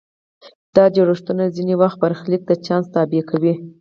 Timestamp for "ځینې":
1.55-1.73